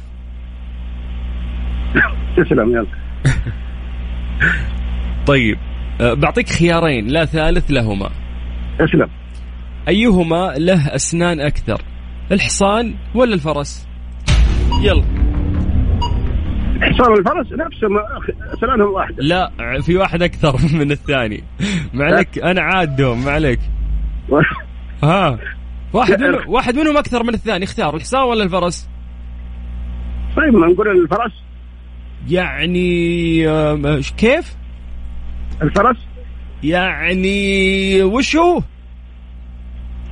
[2.36, 2.86] تسلم يلا.
[5.26, 5.58] طيب
[6.00, 8.10] أه، بعطيك خيارين لا ثالث لهما
[8.78, 9.08] تسلم.
[9.88, 11.82] أيهما له أسنان أكثر؟
[12.32, 13.86] الحصان ولا الفرس؟
[14.82, 15.02] يلا.
[16.82, 19.16] حصان الفرس نفسه ما- أسنانهم واحدة.
[19.18, 19.50] لا
[19.82, 21.44] في واحد أكثر من الثاني.
[21.94, 23.60] ما عليك أنا عادهم ما عليك.
[25.02, 25.38] ها.
[25.92, 27.64] واحد منهم واحد منهم أكثر من الثاني.
[27.64, 28.88] اختار الحصان ولا الفرس؟
[30.36, 31.32] طيب ما نقول الفرس؟
[32.28, 34.56] يعني آه، كيف؟
[35.62, 35.96] الفرس؟
[36.64, 38.62] يعني وش هو؟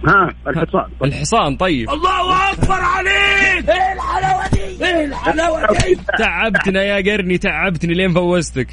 [0.05, 1.91] ها الحصان الحصان طيب.
[1.91, 3.71] الله أكبر عليك!
[3.71, 8.69] إيه الحلاوة دي؟ إيه الحلاوة دي؟ تعبتنا يا قرني تعبتني لين فوزتك.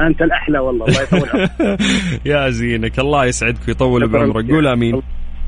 [0.00, 1.80] أنت الأحلى والله الله يطول عمرك.
[2.30, 4.50] يا زينك الله يسعدك ويطول بعمرك.
[4.50, 5.02] قول آمين.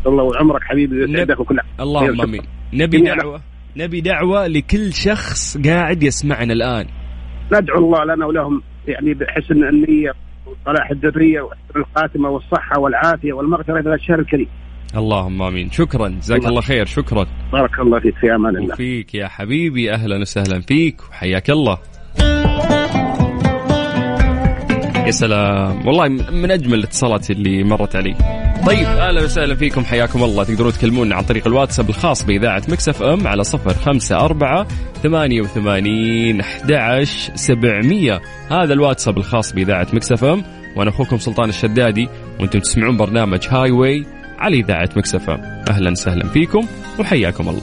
[0.06, 2.42] الله عمرك حبيبي يسعدك وكل اللهم آمين.
[2.72, 3.40] نبي دعوة
[3.76, 6.86] نبي دعوة لكل شخص قاعد يسمعنا الآن.
[7.52, 10.12] ندعو الله لنا ولهم يعني بحسن النية
[10.46, 14.48] وصلاح الذرية وحسن الخاتمه والصحة والعافية والمغفرة في الشهر الكريم.
[14.96, 15.70] اللهم آمين.
[15.70, 16.08] شكرا.
[16.08, 16.86] جزاك الله خير.
[16.86, 17.26] شكرا.
[17.52, 18.14] بارك الله فيك.
[18.20, 18.74] في أمان الله.
[18.74, 19.92] وفيك يا حبيبي.
[19.92, 21.00] أهلا وسهلا فيك.
[21.10, 21.78] وحياك الله.
[25.06, 25.86] يا سلام.
[25.86, 28.14] والله من أجمل الاتصالات اللي مرت علي.
[28.66, 29.84] طيب أهلا وسهلا فيكم.
[29.84, 30.44] حياكم الله.
[30.44, 34.66] تقدرون تكلمونا عن طريق الواتساب الخاص بإذاعة مكسف إم على صفر خمسة أربعة
[35.02, 37.02] ثمانية وثمانين أحد
[37.34, 38.20] سبعمية.
[38.50, 40.42] هذا الواتساب الخاص بإذاعة Mix FM.
[40.76, 42.08] وأنا أخوكم سلطان الشدادي.
[42.40, 44.06] وأنتم تسمعون برنامج Highway
[44.40, 45.40] على إذاعة Mix FM.
[45.70, 46.66] أهلا وسهلا فيكم
[46.98, 47.62] وحياكم الله.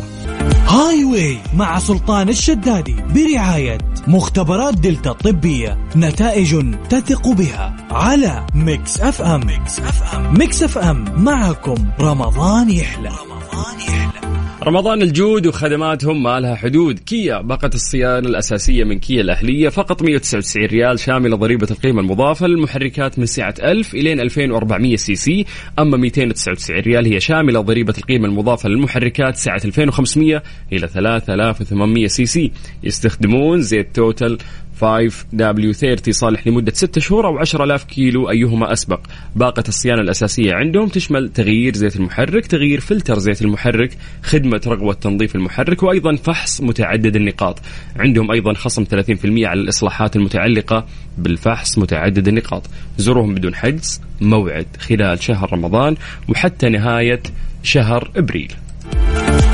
[0.67, 9.47] Highway مع سلطان الشدادي برعاية مختبرات دلتا الطبية نتائج تثق بها على Mix FM.
[9.47, 10.33] Mix FM.
[10.37, 11.23] Mix FM.
[11.23, 13.09] معكم رمضان يحلى.
[13.09, 14.26] رمضان يحلى.
[14.63, 16.99] رمضان الجود وخدماتهم ما لها حدود.
[16.99, 23.19] كيا باقة الصيانة الأساسية من كيا الأهلية فقط 199 ريال شاملة ضريبة القيمة المضافة للمحركات
[23.19, 25.45] من سعة 1000 إلى 2400 CC
[25.79, 30.43] أما 299 ريال هي شاملة ضريبة القيمة المضافة للمحركات سعة 2500
[30.73, 32.51] إلى 3800 CC.
[32.83, 34.37] يستخدمون زيت Total
[34.81, 38.99] 5W30 صالح لمدة 6 شهور أو 10000 كيلو أيهما أسبق.
[39.35, 45.35] باقة الصيانة الأساسية عندهم تشمل تغيير زيت المحرك تغيير فلتر زيت المحرك خدمة رغوة تنظيف
[45.35, 47.59] المحرك وأيضا فحص متعدد النقاط.
[47.95, 48.89] عندهم أيضا خصم 30%
[49.25, 50.85] على الإصلاحات المتعلقة
[51.17, 52.63] بالفحص متعدد النقاط.
[52.97, 55.95] زوروهم بدون حجز موعد خلال شهر رمضان
[56.29, 57.23] وحتى نهاية
[57.63, 58.53] شهر إبريل.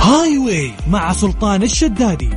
[0.02, 2.30] هاي واي مع سلطان الشدادي.